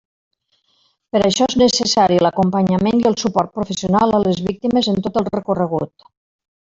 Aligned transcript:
Per 1.15 1.19
a 1.21 1.25
això 1.27 1.47
és 1.51 1.57
necessari 1.63 2.17
l'acompanyament 2.25 3.03
i 3.03 3.07
el 3.11 3.17
suport 3.25 3.53
professional 3.59 4.15
a 4.17 4.23
les 4.25 4.41
víctimes 4.49 4.91
en 4.95 4.99
tot 5.09 5.21
el 5.23 5.29
recorregut. 5.37 6.11